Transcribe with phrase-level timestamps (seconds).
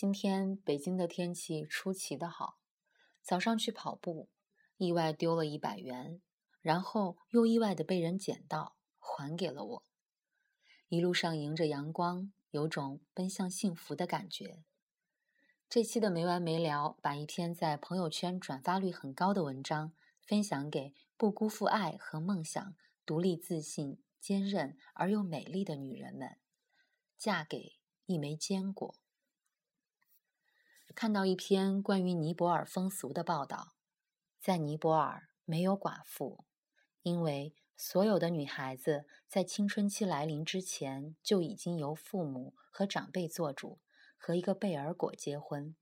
[0.00, 2.58] 今天北京的天气出奇的好，
[3.20, 4.30] 早上去跑步，
[4.78, 6.22] 意外丢了一百元，
[6.62, 9.84] 然后又意外的被人捡到，还给了我。
[10.88, 14.64] 一路上迎着阳光，有种奔向幸福的感觉。
[15.68, 19.92] 这期的没完没了，把一篇在朋友圈转发率很高的文章
[20.22, 22.74] 分享给不辜负爱和梦想、
[23.04, 26.38] 独立自信、坚韧而又美丽的女人们。
[27.18, 27.74] 嫁给
[28.06, 28.94] 一枚坚果。
[30.94, 33.74] 看到一篇关于尼泊尔风俗的报道，
[34.40, 36.44] 在尼泊尔没有寡妇，
[37.02, 43.78] 因为所有的女孩子在青春期来临之前就已经由父母和长辈做主，
[44.18, 45.74] 和一个贝尔果结婚。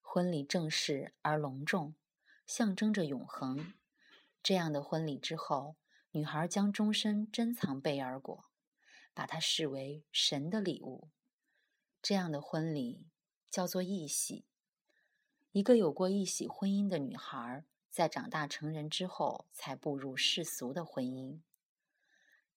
[0.00, 1.94] 婚礼正式而隆重，
[2.46, 3.74] 象征着永恒。
[4.42, 5.76] 这样的婚礼之后，
[6.12, 8.44] 女孩将终身珍藏贝尔果，
[9.12, 11.08] 把它视为神的礼物。
[12.00, 13.08] 这样的婚礼。
[13.50, 14.44] 叫做一喜，
[15.52, 21.40] 一个有过一喜婚姻的女孩，在长大成人之后，才步入世俗的婚姻。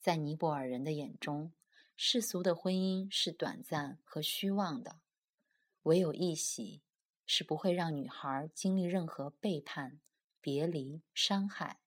[0.00, 1.52] 在尼泊尔人的眼中，
[1.96, 5.00] 世俗的婚姻是短暂和虚妄的，
[5.82, 6.80] 唯有一喜
[7.26, 10.00] 是不会让女孩经历任何背叛、
[10.40, 11.80] 别离、伤害，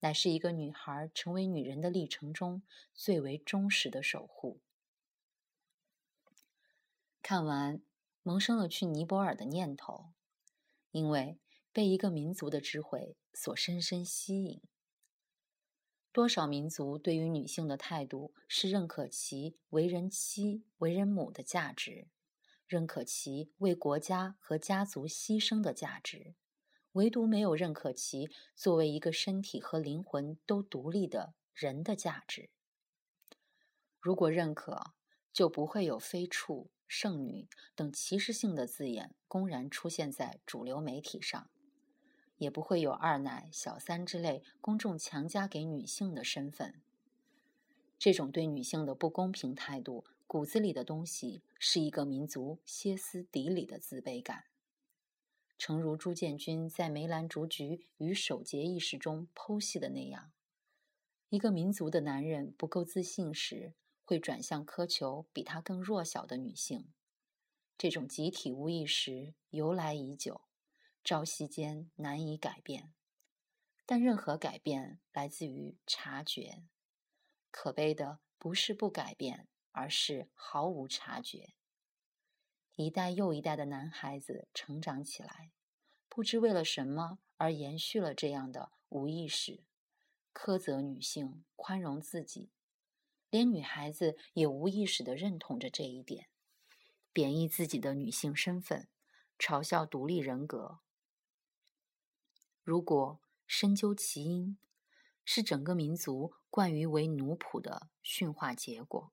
[0.00, 4.58] 乃是一个女孩成为女人的历程中最为忠实的守护。
[7.22, 7.85] 看完。
[8.26, 10.10] 萌生了去尼泊尔的念头，
[10.90, 11.38] 因为
[11.72, 14.60] 被一个民族的智慧所深深吸引。
[16.10, 22.08] 多少民族对于女性的态度是认可其为人妻、为人母的价值，
[22.66, 26.34] 认可其为国家和家族牺牲的价值，
[26.94, 32.50] 唯独没有认可其作为一个身体和灵魂都独立的人的价值。
[34.00, 34.94] 如果认可，
[35.32, 36.72] 就不会有非处。
[36.86, 41.50] 剩女等歧视性的字眼公然出现在主流媒体上，
[42.38, 46.80] 也不会有二奶、小三之类公众强加给女性的身份。
[47.98, 54.44] 这种对女性的不公平态度，骨子里的东西是一个民族歇斯底里的自卑感。
[55.58, 60.30] 诚如朱建军在《梅兰竹菊与守节意识》中剖析的那样，
[61.30, 63.72] 一个民族的男人不够自信时。
[64.06, 66.92] 会转向苛求比他更弱小的女性，
[67.76, 70.42] 这种集体无意识由来已久，
[71.02, 72.94] 朝夕间难以改变。
[73.84, 76.62] 但任何改变来自于察觉，
[77.50, 81.54] 可悲的不是不改变，而是毫无察觉。
[82.76, 85.50] 一代又一代的男孩子成长起来，
[86.08, 89.64] 不知为了什么而延续了这样的无意识，
[90.32, 92.52] 苛责女性，宽容自己。
[93.36, 96.30] 连女孩子也无意识地认同着这一点，
[97.12, 98.88] 贬义自己的女性身份，
[99.38, 100.78] 嘲笑独立人格。
[102.64, 104.56] 如果深究其因，
[105.22, 109.12] 是整个民族惯于为奴仆的驯化结果。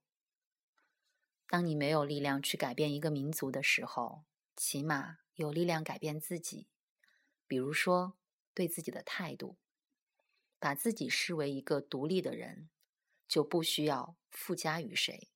[1.48, 4.24] 当你没有力量去改变一个民族的时候，
[4.56, 6.70] 起码有力量改变自己。
[7.46, 8.14] 比如说，
[8.54, 9.58] 对自己的态度，
[10.60, 12.70] 把自己视为一个独立的人。
[13.28, 15.30] 就不需要附加于谁。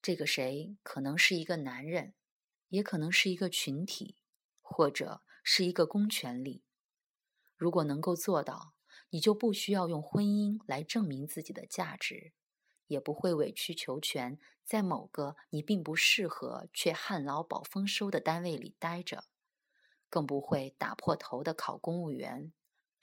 [0.00, 2.14] 这个谁可能是一个男人，
[2.68, 4.16] 也可能是一个群体，
[4.60, 6.62] 或者是一个公权力。
[7.56, 8.74] 如果能够做到，
[9.10, 12.32] 你就不需要用婚姻来证明自己的价值，
[12.86, 19.24] 也不会委曲求全，在某个你并不适合却旱涝保丰收的单位里待着，
[20.08, 22.52] 更不会打破头的考公务员。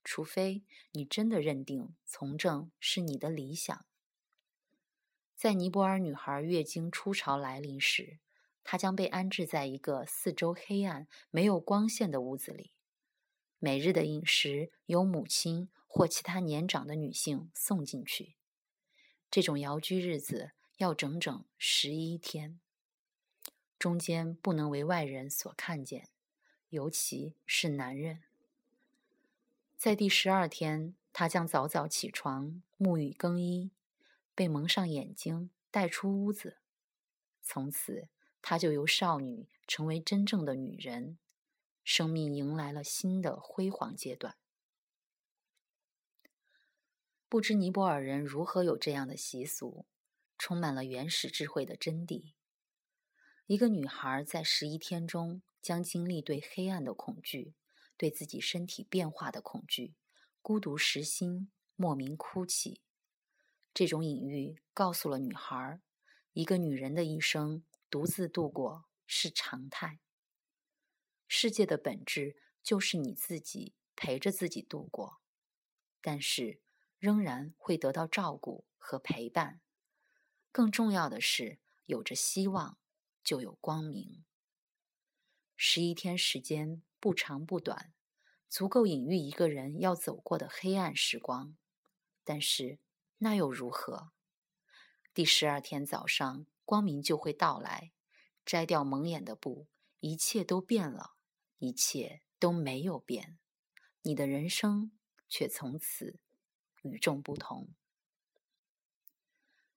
[0.06, 3.86] 除非你真的认定从政是你的理想，
[5.36, 8.20] 在尼泊尔女孩月经初潮来临时，
[8.64, 12.72] 她将被安置在一个四周黑暗、没有光线的屋子里，
[13.58, 18.36] 每日的饮食由母亲或其他年长的女性送进去。
[19.32, 22.60] 这种遥居日子要整整十一天，
[23.80, 26.10] 中间不能为外人所看见，
[26.70, 28.22] 尤其是男人。
[29.78, 33.72] 在第十二天，她将早早起床，沐浴更衣，
[34.34, 36.58] 被蒙上眼睛，带出屋子。
[37.44, 38.08] 从此，
[38.42, 41.20] 她就由少女成为真正的女人，
[41.84, 44.36] 生命迎来了新的辉煌阶段。
[47.28, 49.86] 不知尼泊尔人如何有这样的习俗，
[50.38, 52.34] 充满了原始智慧的真谛。
[53.46, 57.54] 一个女孩在十一天中将经历对黑暗的恐惧。
[57.98, 59.96] 对自己身体变化的恐惧，
[60.42, 62.82] 孤独时心，莫名哭泣。
[63.74, 65.82] 这种隐喻告诉了女孩，
[66.34, 70.00] 一个女人的一生独自度过是常态。
[71.28, 75.20] 世界的本质就是你自己陪着自己度过，
[76.02, 76.62] 但是
[77.00, 79.62] 仍然会得到照顾和陪伴。
[80.52, 82.78] 更重要的是，有着希望
[83.24, 84.24] 就有光明。
[85.58, 87.94] 十一天时间不长不短，
[88.50, 91.56] 足够隐喻一个人要走过的黑暗时光。
[92.24, 92.80] 但是
[93.20, 94.10] 那又如何？
[95.14, 97.92] 第十二天早上，光明就会到来。
[98.44, 99.68] 摘掉蒙眼的布，
[100.00, 101.12] 一切都变了，
[101.60, 103.38] 一切都没有变，
[104.02, 104.92] 你的人生
[105.30, 106.18] 却从此
[106.82, 107.70] 与众不同。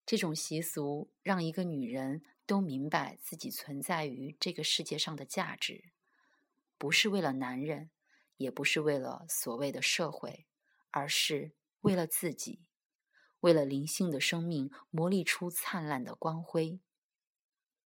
[0.07, 5.93] 这种习俗让一个女人都明白自己存在于这个世界上的价值，
[6.79, 7.91] 不是为了男人，
[8.37, 10.47] 也不是为了所谓的社会，
[10.91, 12.63] 而是为了自己。
[13.41, 16.81] 为了灵性的生命磨砺出灿烂的光辉，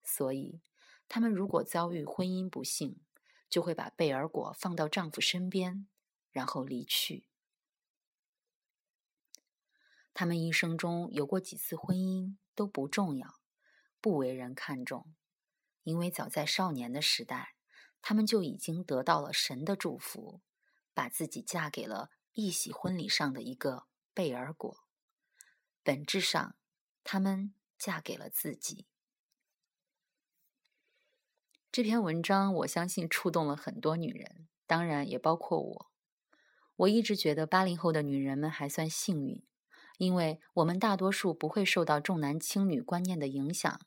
[0.01, 0.61] 所以，
[1.09, 3.01] 他们如果遭遇婚姻不幸，
[3.49, 5.87] 就会把贝尔果放到丈夫身边，
[6.31, 7.27] 然后离去。
[10.13, 13.41] 他们一生中有过几次婚姻都不重要，
[13.99, 15.13] 不为人看重，
[15.83, 17.55] 因为早在少年的时代，
[18.01, 20.41] 他们就已经得到了神的祝福，
[20.93, 24.83] 把自己嫁给了一喜婚礼上的一个贝尔果。
[25.83, 26.55] 本质上，
[27.03, 28.87] 他们嫁给了自己。
[31.71, 35.91] 这篇文章，我相信触动了很多女人，当然也包括我。
[36.75, 39.45] 我一直觉得八零后的女人们还算幸运，
[39.97, 43.79] 因为我们大多数不会受到重男轻女观念的影响。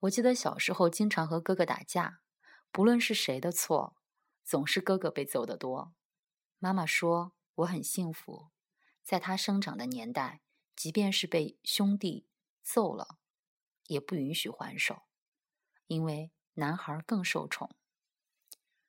[0.00, 2.20] 我记得小时候经常和哥哥打架，
[2.76, 3.96] 不论是谁的错，
[4.44, 5.94] 总是哥哥被揍得多。
[6.58, 8.50] 妈妈说我很幸福，
[9.02, 10.42] 在他生长的年代。
[10.74, 12.28] 即便是被兄弟
[12.62, 13.16] 揍了，
[13.86, 15.04] 也不允许还手，
[15.86, 17.74] 因为男孩更受宠。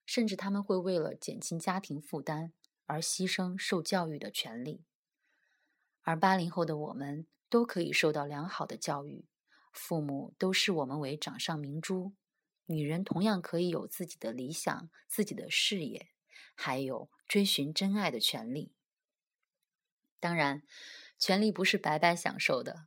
[0.06, 2.52] 甚至他们会为了减轻家庭负担
[2.88, 4.84] 而牺牲受教育的权利。
[6.02, 9.30] 而八零后的我们都可以受到良好的教育，
[9.72, 12.12] 父母都视我们为掌上明珠。
[12.68, 16.08] 女人同样可以有自己的理想、自己的事业，
[16.56, 18.72] 还有追寻真爱的权利。
[20.22, 20.62] 当然。
[21.20, 22.86] 权利不是白白享受的。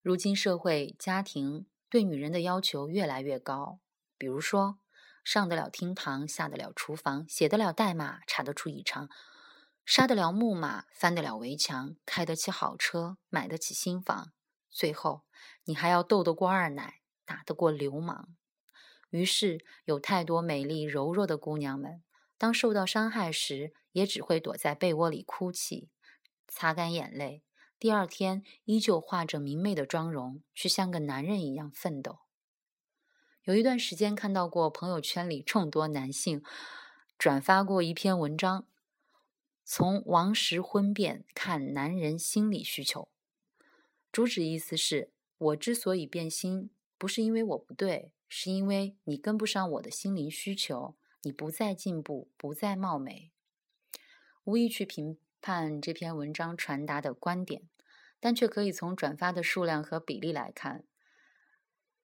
[0.00, 3.80] 如今社会、家庭对女人的要求越来越高，
[4.16, 4.78] 比如说，
[5.22, 9.10] 上得了厅堂，下得了厨房，写得了代码，查得出异常，
[9.84, 14.32] 杀得了木马，翻得了围墙，开得起好车，买得起新房，
[14.70, 15.24] 最后
[15.64, 18.36] 你还要斗得过二奶，打得过流氓。
[19.10, 22.02] 于是，有太多美丽柔弱的姑娘们，
[22.38, 25.88] 当受到伤害时，也只会躲在被窝里哭泣，
[26.48, 27.42] 擦干眼泪。
[27.78, 32.20] 第二天，依旧化着明媚的妆容，去像个男人一样奋斗。
[33.44, 36.42] 有一段时间，看到过朋友圈里众多男性
[37.18, 38.66] 转发过一篇文章，
[39.64, 43.08] 从王石婚变看男人心理需求。
[44.12, 53.30] 主旨意思是：我之所以变心，不是因为我不对，是因为你跟不上我的心灵需求，你不再进步，不再貌美。
[54.44, 55.18] 无意去评。
[55.42, 57.62] 判这篇文章传达的观点，
[58.20, 60.84] 但却可以从转发的数量和比例来看，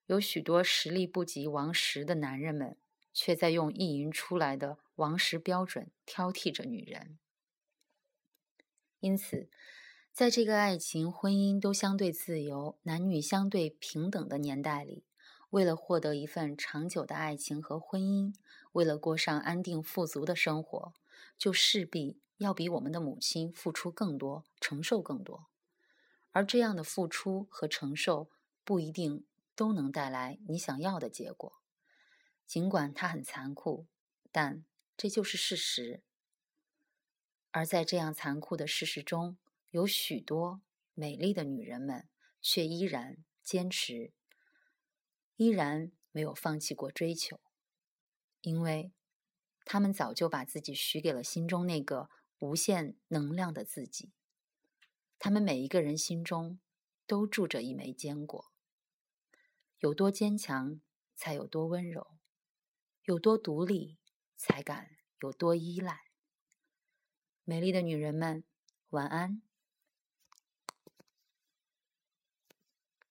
[0.06, 2.78] 有许多实力不及王石的男人们，
[3.12, 7.18] 却在用意淫出来的王石标准挑剔着女人。
[9.00, 9.50] 因此，
[10.10, 15.04] 在这个爱情、婚姻都相对自由、男女相对平等的年代里，
[15.50, 18.34] 为了获得一份长久的爱情和婚姻，
[18.72, 20.92] 为了过上安定富足的生活，
[21.36, 22.18] 就势必。
[22.38, 25.46] 要比我们的母亲付出更多，承受更多，
[26.32, 28.28] 而这样的付出和承受
[28.62, 29.24] 不一定
[29.54, 31.50] 都能带来你想要的结果。
[32.46, 33.86] 尽管它很残酷，
[34.30, 34.66] 但
[34.98, 36.02] 这就是事实。
[37.52, 39.38] 而在这样残酷的事实中，
[39.70, 40.60] 有许多
[40.92, 42.06] 美丽的女人们
[42.42, 44.12] 却依然坚持，
[45.36, 47.40] 依然没有放弃过追求，
[48.40, 48.92] 因为
[49.64, 52.10] 他们早就把自己许给了心中那个。
[52.38, 54.12] 无限能量的自己，
[55.18, 56.60] 他们每一个人心中
[57.06, 58.52] 都住着一枚坚果。
[59.78, 60.82] 有多坚强，
[61.14, 62.18] 才有多温柔；
[63.04, 63.96] 有多独立，
[64.36, 66.02] 才敢有多依赖。
[67.44, 68.44] 美丽的女人们，
[68.90, 69.45] 晚安。